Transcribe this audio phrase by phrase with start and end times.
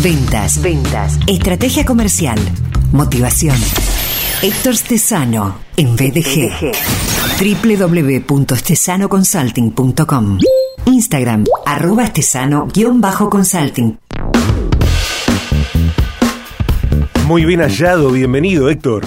[0.00, 0.62] Ventas.
[0.62, 1.18] Ventas.
[1.26, 2.38] Estrategia comercial.
[2.92, 3.56] Motivación.
[4.42, 6.52] Héctor Stesano en BDG.
[8.26, 10.38] www.stesanoconsulting.com
[10.86, 13.98] Instagram, arroba estesano-consulting.
[17.26, 19.04] Muy bien hallado, bienvenido Héctor.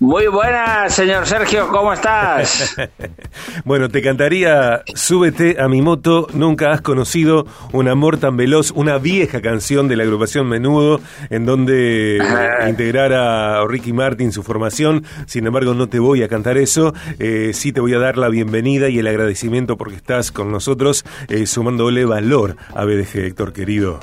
[0.00, 2.76] Muy buenas, señor Sergio, ¿cómo estás?
[3.64, 8.98] bueno, te cantaría Súbete a mi moto, nunca has conocido un amor tan veloz, una
[8.98, 11.00] vieja canción de la agrupación Menudo,
[11.30, 12.22] en donde
[12.68, 15.04] integrara a Ricky Martin su formación.
[15.26, 18.28] Sin embargo, no te voy a cantar eso, eh, sí te voy a dar la
[18.28, 23.98] bienvenida y el agradecimiento porque estás con nosotros, eh, sumándole valor a BDG, Héctor querido.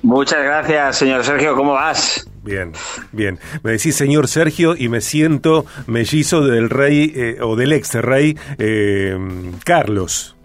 [0.00, 2.26] Muchas gracias, señor Sergio, ¿cómo vas?
[2.46, 2.72] Bien,
[3.10, 3.40] bien.
[3.64, 8.38] Me decís señor Sergio y me siento mellizo del rey eh, o del ex rey
[8.58, 9.18] eh,
[9.64, 10.36] Carlos.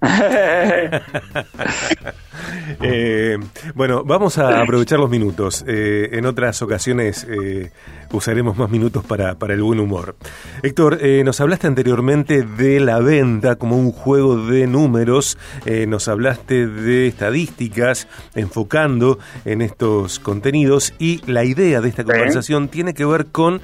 [2.84, 3.38] Eh,
[3.74, 5.64] bueno, vamos a aprovechar los minutos.
[5.66, 7.70] Eh, en otras ocasiones eh,
[8.12, 10.16] usaremos más minutos para, para, el buen humor.
[10.62, 15.38] Héctor, nos hablaste anteriormente de la venta como un juego de números,
[15.86, 22.94] nos hablaste de estadísticas enfocando en estos contenidos y la idea de esta conversación tiene
[22.94, 23.60] que ver con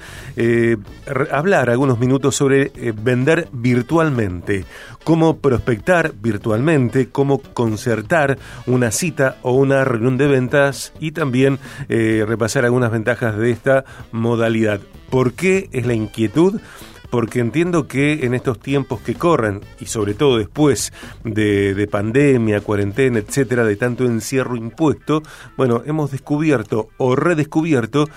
[1.31, 4.65] hablar algunos minutos sobre vender virtualmente,
[5.05, 8.39] cómo prospectar virtualmente, cómo concertar
[8.69, 13.85] una cita o una reunión de ventas y también eh, repasar algunas ventajas de esta
[14.13, 14.81] modalidad.
[15.11, 16.61] ¿Por qué es la inquietud?
[17.11, 20.93] porque entiendo que en estos tiempos que corren, y sobre todo después
[21.25, 25.23] de, pandemia, cuarentena, etcétera, de tanto encierro impuesto,
[25.57, 28.09] bueno, hemos descubierto o redescubierto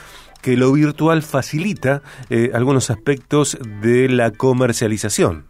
[0.42, 5.46] que lo virtual facilita eh, algunos aspectos de la comercialización.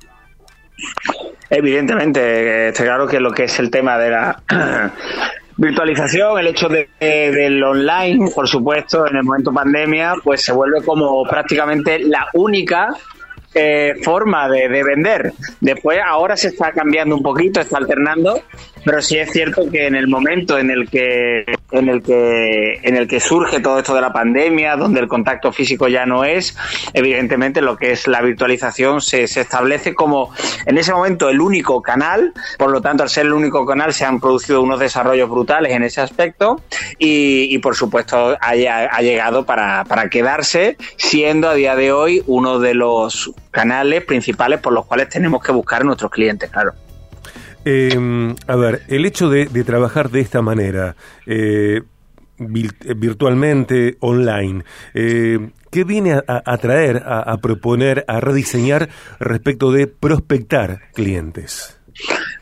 [1.54, 4.42] Evidentemente, está claro que lo que es el tema de la
[5.58, 10.82] virtualización, el hecho de, del online, por supuesto, en el momento pandemia, pues se vuelve
[10.82, 12.96] como prácticamente la única
[13.54, 15.34] eh, forma de, de, vender.
[15.60, 18.42] Después, ahora se está cambiando un poquito, está alternando,
[18.86, 22.96] pero sí es cierto que en el momento en el que en el que en
[22.96, 26.56] el que surge todo esto de la pandemia, donde el contacto físico ya no es,
[26.94, 30.34] evidentemente lo que es la virtualización se, se establece como
[30.66, 34.06] en ese momento el único canal, por lo tanto al ser el único canal se
[34.06, 36.62] han producido unos desarrollos brutales en ese aspecto
[36.98, 42.24] y, y por supuesto ha, ha llegado para, para quedarse, siendo a día de hoy
[42.28, 46.74] uno de los canales principales por los cuales tenemos que buscar a nuestros clientes, claro.
[47.64, 50.96] Eh, a ver, el hecho de, trabajar de esta manera,
[51.28, 51.82] eh,
[52.38, 54.64] virtualmente, online,
[54.94, 58.90] eh, ¿qué viene a, traer, a, proponer, a rediseñar
[59.20, 61.80] respecto de prospectar clientes?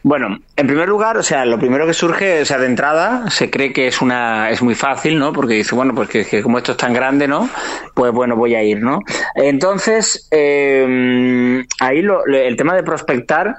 [0.03, 3.49] Bueno, en primer lugar, o sea, lo primero que surge, o sea, de entrada, se
[3.49, 5.33] cree que es una, es muy fácil, ¿no?
[5.33, 7.49] Porque dice, bueno, pues que, como esto es tan grande, ¿no?
[7.93, 8.99] Pues bueno, voy a ir, ¿no?
[9.35, 13.55] Entonces, eh, ahí lo, el tema de prospectar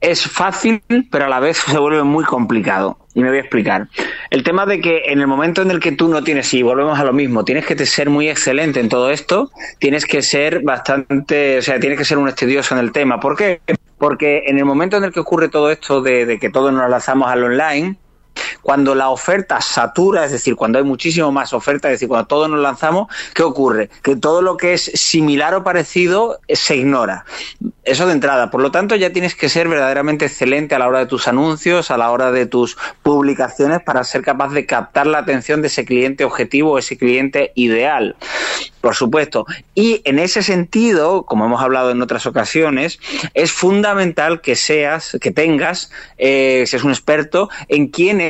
[0.00, 2.98] es fácil, pero a la vez se vuelve muy complicado.
[3.14, 3.88] Y me voy a explicar.
[4.30, 6.98] El tema de que en el momento en el que tú no tienes, y volvemos
[6.98, 11.58] a lo mismo, tienes que ser muy excelente en todo esto, tienes que ser bastante,
[11.58, 13.18] o sea, tienes que ser un estudioso en el tema.
[13.18, 13.60] ¿Por qué?
[14.00, 16.88] Porque en el momento en el que ocurre todo esto de, de que todos nos
[16.88, 17.98] lanzamos al online,
[18.62, 22.48] cuando la oferta satura, es decir, cuando hay muchísimo más oferta, es decir, cuando todos
[22.48, 23.90] nos lanzamos, ¿qué ocurre?
[24.02, 27.24] Que todo lo que es similar o parecido eh, se ignora.
[27.84, 28.50] Eso de entrada.
[28.50, 31.90] Por lo tanto, ya tienes que ser verdaderamente excelente a la hora de tus anuncios,
[31.90, 35.84] a la hora de tus publicaciones, para ser capaz de captar la atención de ese
[35.84, 38.16] cliente objetivo, ese cliente ideal.
[38.80, 39.46] Por supuesto.
[39.74, 42.98] Y en ese sentido, como hemos hablado en otras ocasiones,
[43.34, 48.29] es fundamental que seas, que tengas, eh, seas un experto en quién es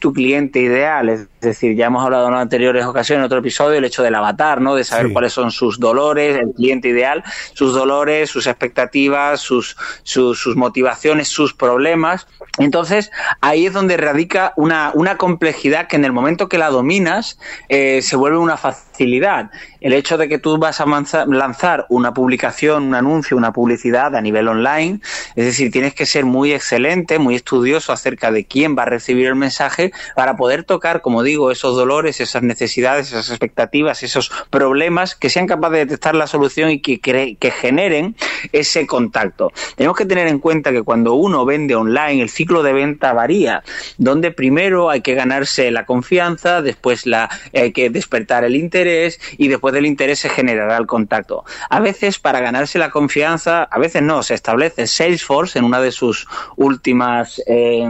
[0.00, 1.08] tu cliente ideal.
[1.08, 4.60] Es decir, ya hemos hablado en anteriores ocasiones, en otro episodio, el hecho del avatar,
[4.60, 4.74] ¿no?
[4.74, 7.22] De saber cuáles son sus dolores, el cliente ideal,
[7.52, 12.26] sus dolores, sus expectativas, sus, sus, sus motivaciones, sus problemas.
[12.58, 13.10] Entonces,
[13.40, 17.38] ahí es donde radica una, una complejidad que en el momento que la dominas
[17.68, 19.50] eh, se vuelve una facilidad.
[19.80, 24.22] El hecho de que tú vas a lanzar una publicación, un anuncio, una publicidad a
[24.22, 25.00] nivel online,
[25.36, 29.26] es decir, tienes que ser muy excelente, muy estudioso acerca de quién va a recibir
[29.26, 29.65] el mensaje
[30.14, 35.46] para poder tocar, como digo, esos dolores, esas necesidades, esas expectativas, esos problemas, que sean
[35.46, 38.16] capaces de detectar la solución y que, que generen
[38.52, 39.52] ese contacto.
[39.76, 43.62] Tenemos que tener en cuenta que cuando uno vende online, el ciclo de venta varía,
[43.98, 49.48] donde primero hay que ganarse la confianza, después la, hay que despertar el interés, y
[49.48, 51.44] después del interés se generará el contacto.
[51.70, 55.92] A veces para ganarse la confianza, a veces no, se establece Salesforce en una de
[55.92, 56.26] sus
[56.56, 57.86] últimas eh,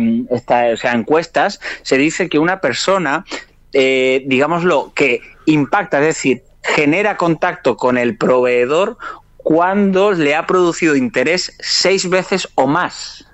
[0.93, 3.25] encuestas, se dice que una persona,
[3.73, 8.99] eh, digámoslo, que impacta, es decir, genera contacto con el proveedor
[9.37, 13.25] cuando le ha producido interés seis veces o más.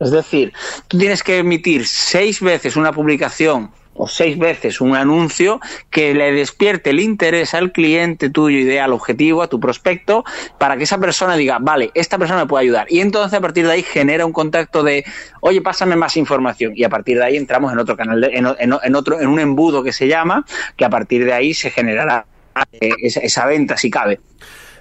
[0.00, 0.52] Es decir,
[0.88, 5.60] tú tienes que emitir seis veces una publicación o seis veces un anuncio
[5.90, 10.24] que le despierte el interés al cliente tuyo, ideal, objetivo, a tu prospecto,
[10.58, 12.86] para que esa persona diga, vale, esta persona me puede ayudar.
[12.90, 15.04] Y entonces a partir de ahí genera un contacto de,
[15.40, 16.72] oye, pásame más información.
[16.74, 19.92] Y a partir de ahí entramos en otro canal, en, otro, en un embudo que
[19.92, 20.44] se llama,
[20.76, 22.26] que a partir de ahí se generará
[22.80, 24.20] eh, esa venta si cabe.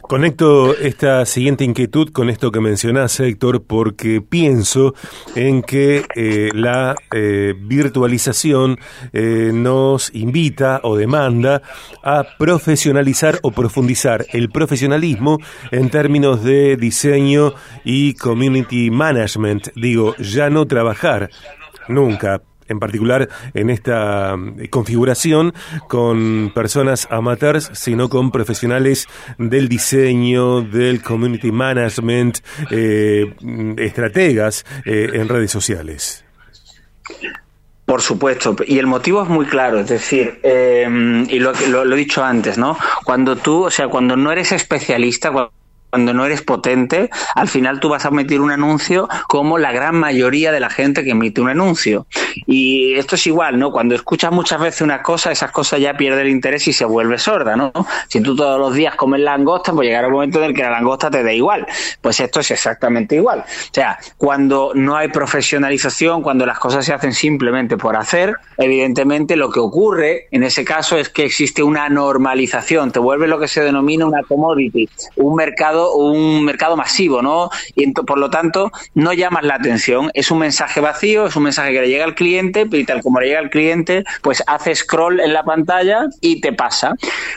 [0.08, 4.94] Conecto esta siguiente inquietud con esto que mencionás, Héctor, porque pienso
[5.36, 8.78] en que eh, la eh, virtualización
[9.14, 11.62] eh, nos invita o demanda
[12.04, 15.38] a profesionalizar o profundizar el profesionalismo
[15.72, 17.54] en términos de diseño
[17.86, 19.70] y community management.
[19.76, 21.30] Digo, ya no trabajar
[21.88, 25.54] nunca en particular en esta eh, configuración
[25.88, 29.08] con personas amateurs, sino con profesionales
[29.38, 32.40] del diseño, del community management,
[32.72, 33.34] eh,
[33.78, 36.26] estrategas eh, en redes sociales.
[37.86, 41.52] Por supuesto, y el motivo es muy claro, es decir, y lo,
[41.84, 42.78] lo, he dicho antes, ¿no?
[43.04, 45.52] Cuando tú, o sea, cuando no eres especialista, cuando
[45.98, 50.52] no eres potente, al final tú vas a emitir un anuncio como la gran mayoría
[50.52, 52.08] de la gente que emite un anuncio.
[52.46, 53.72] Y esto es igual, ¿no?
[53.72, 57.56] Cuando escuchas muchas veces una cosa, esas cosas ya pierden interés y se vuelve sorda,
[57.56, 57.72] ¿no?
[58.08, 60.72] Si tú todos los días comes langosta, pues llegará un momento en el que la
[60.72, 61.66] langosta te dé igual.
[62.02, 63.40] Pues esto es exactamente igual.
[63.40, 69.36] O sea, cuando no hay profesionalización, cuando las cosas se hacen simplemente por hacer, evidentemente
[69.36, 73.48] lo que ocurre en ese caso es que existe una normalización, te vuelve lo que
[73.48, 77.50] se denomina una commodity, un mercado un mercado masivo, ¿no?
[77.76, 80.12] Y por lo tanto, no llamas la atención.
[80.14, 83.20] Es un mensaje vacío, es un mensaje que le llega al cliente, y tal como
[83.20, 86.94] le llega al cliente, pues hace scroll en la pantalla y te pasa.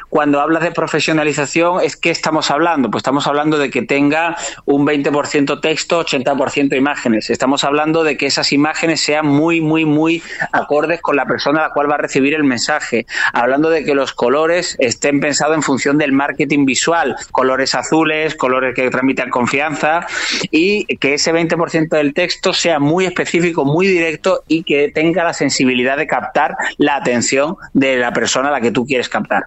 [0.09, 2.91] Cuando hablas de profesionalización, ¿es qué estamos hablando?
[2.91, 7.31] Pues estamos hablando de que tenga un 20% texto, 80% imágenes.
[7.31, 11.69] Estamos hablando de que esas imágenes sean muy, muy, muy acordes con la persona a
[11.69, 13.07] la cual va a recibir el mensaje.
[13.33, 18.75] Hablando de que los colores estén pensados en función del marketing visual, colores azules, colores
[18.75, 20.07] que transmitan confianza
[20.51, 25.33] y que ese 20% del texto sea muy específico, muy directo y que tenga la
[25.33, 29.45] sensibilidad de captar la atención de la persona a la que tú quieres captar.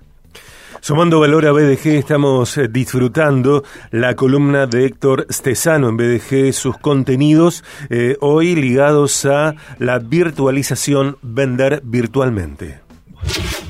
[0.81, 6.77] Sumando valor a BDG, estamos eh, disfrutando la columna de Héctor Stesano en BDG, sus
[6.77, 12.79] contenidos eh, hoy ligados a la virtualización, vender virtualmente.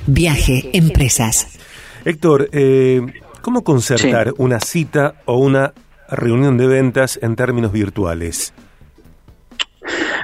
[0.06, 1.58] Viaje, empresas.
[2.06, 3.02] Héctor, eh,
[3.48, 5.74] ¿Cómo concertar una cita o una
[6.10, 8.54] reunión de ventas en términos virtuales?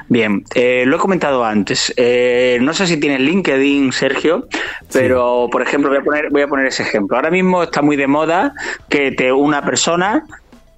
[0.10, 1.94] Bien, eh, lo he comentado antes.
[1.96, 4.50] Eh, no sé si tienes LinkedIn, Sergio,
[4.92, 7.16] pero por ejemplo voy a poner voy a poner ese ejemplo.
[7.16, 8.54] Ahora mismo está muy de moda
[8.90, 10.26] que te una persona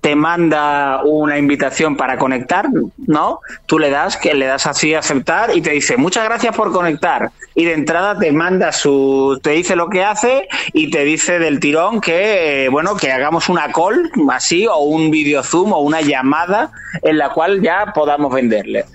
[0.05, 2.67] te manda una invitación para conectar,
[3.07, 3.39] ¿no?
[3.65, 7.31] Tú le das, que le das así aceptar y te dice, muchas gracias por conectar.
[7.55, 11.59] Y de entrada te manda su, te dice lo que hace y te dice del
[11.59, 16.01] tirón que, eh, bueno, que hagamos una call así o un video zoom o una
[16.01, 16.69] llamada
[17.01, 18.85] en la cual ya podamos venderle.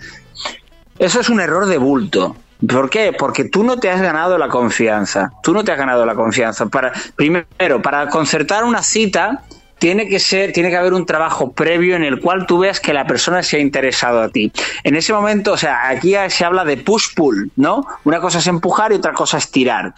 [0.96, 2.36] Eso es un error de bulto.
[2.68, 3.12] ¿Por qué?
[3.12, 5.32] Porque tú no te has ganado la confianza.
[5.42, 6.66] Tú no te has ganado la confianza.
[6.66, 9.42] Para, primero, para concertar una cita,
[9.80, 12.92] tiene que ser, tiene que haber un trabajo previo en el cual tú veas que
[12.92, 14.52] la persona se ha interesado a ti.
[14.84, 17.87] En ese momento, o sea, aquí se habla de push-pull, ¿no?
[18.04, 19.94] Una cosa es empujar y otra cosa es tirar.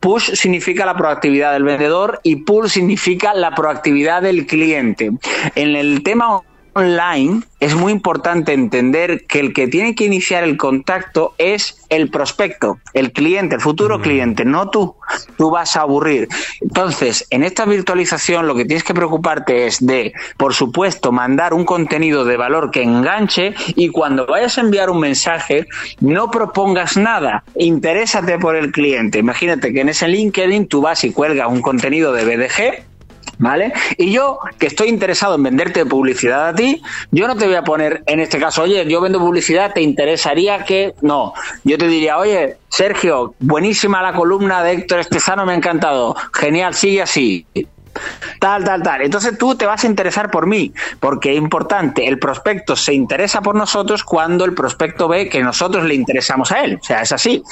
[0.00, 5.12] Push significa la proactividad del vendedor y pull significa la proactividad del cliente.
[5.54, 6.42] En el tema
[6.78, 12.08] online es muy importante entender que el que tiene que iniciar el contacto es el
[12.10, 14.94] prospecto, el cliente, el futuro cliente, no tú.
[15.36, 16.28] Tú vas a aburrir.
[16.60, 21.64] Entonces, en esta virtualización lo que tienes que preocuparte es de, por supuesto, mandar un
[21.64, 25.66] contenido de valor que enganche y cuando vayas a enviar un mensaje,
[26.00, 29.18] no propongas nada, interésate por el cliente.
[29.18, 32.87] Imagínate que en ese LinkedIn tú vas y cuelgas un contenido de BDG
[33.38, 33.72] ¿Vale?
[33.96, 37.62] Y yo, que estoy interesado en venderte publicidad a ti, yo no te voy a
[37.62, 40.94] poner en este caso, oye, yo vendo publicidad, ¿te interesaría que.?
[41.02, 41.34] No.
[41.62, 46.16] Yo te diría, oye, Sergio, buenísima la columna de Héctor Estezano, me ha encantado.
[46.32, 47.46] Genial, sigue así.
[48.38, 49.02] Tal, tal, tal.
[49.02, 53.40] Entonces tú te vas a interesar por mí, porque es importante, el prospecto se interesa
[53.40, 56.78] por nosotros cuando el prospecto ve que nosotros le interesamos a él.
[56.80, 57.42] O sea, es así.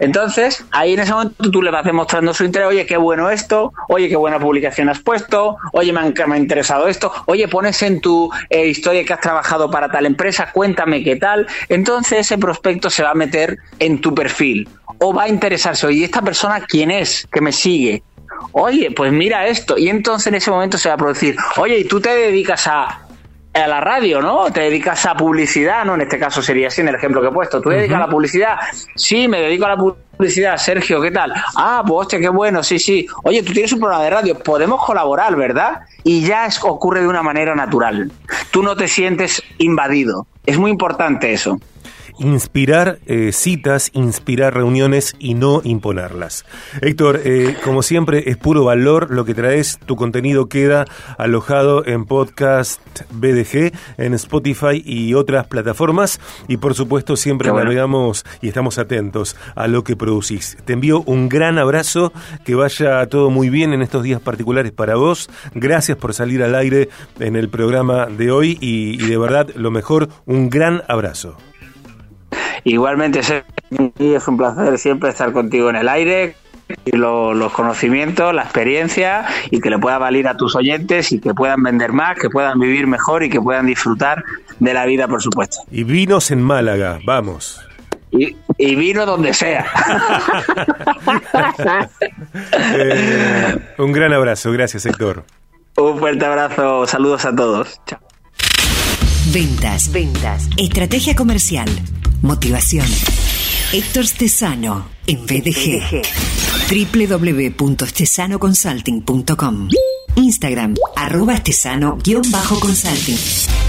[0.00, 3.72] Entonces, ahí en ese momento tú le vas demostrando su interés, oye, qué bueno esto,
[3.88, 8.30] oye, qué buena publicación has puesto, oye, me, ha interesado esto, oye, pones en tu
[8.48, 11.46] eh, historia que has trabajado para tal empresa, cuéntame qué tal.
[11.68, 14.68] Entonces ese prospecto se va a meter en tu perfil
[14.98, 18.02] o va a interesarse, oye, ¿esta persona quién es que me sigue?
[18.52, 19.78] Oye, pues mira esto.
[19.78, 23.06] Y entonces en ese momento se va a producir, oye, y tú te dedicas a,
[23.52, 24.50] a la radio, ¿no?
[24.52, 25.94] Te dedicas a publicidad, ¿no?
[25.94, 27.60] En este caso sería así en el ejemplo que he puesto.
[27.60, 28.56] ¿Tú te dedicas a la publicidad?
[28.94, 30.56] Sí, me dedico a la publicidad.
[30.56, 31.32] Sergio, ¿qué tal?
[31.56, 33.06] Ah, pues hostia, qué bueno, sí, sí.
[33.24, 35.80] Oye, tú tienes un programa de radio, podemos colaborar, ¿verdad?
[36.04, 38.10] Y ya es, ocurre de una manera natural.
[38.50, 40.26] Tú no te sientes invadido.
[40.46, 41.58] Es muy importante eso
[42.20, 46.44] inspirar eh, citas, inspirar reuniones y no imponerlas.
[46.80, 49.78] Héctor, eh, como siempre, es puro valor lo que traes.
[49.86, 50.84] Tu contenido queda
[51.18, 56.20] alojado en podcast BDG, en Spotify y otras plataformas.
[56.46, 60.56] Y por supuesto, siempre navegamos y estamos atentos a lo que producís.
[60.64, 62.12] Te envío un gran abrazo,
[62.44, 65.30] que vaya todo muy bien en estos días particulares para vos.
[65.54, 70.08] Gracias por salir al aire en el programa de hoy y de verdad, lo mejor,
[70.26, 71.36] un gran abrazo.
[72.64, 76.34] Igualmente, es un placer siempre estar contigo en el aire,
[76.84, 81.34] y los conocimientos, la experiencia y que le pueda valer a tus oyentes y que
[81.34, 84.24] puedan vender más, que puedan vivir mejor y que puedan disfrutar
[84.58, 85.58] de la vida, por supuesto.
[85.70, 87.60] Y vinos en Málaga, vamos.
[88.12, 88.34] Y,
[88.74, 89.66] vino donde sea.
[92.74, 95.24] Eh, un gran abrazo, gracias Héctor.
[95.76, 97.80] Un fuerte abrazo, saludos a todos.
[97.86, 97.98] Chao.
[99.32, 101.68] Ventas, ventas, estrategia comercial
[102.22, 102.86] Motivación.
[103.72, 106.02] Héctor Stesano en BDG.
[106.68, 109.68] www.stesanoconsulting.com
[110.16, 113.59] Instagram, arroba estesano-consulting.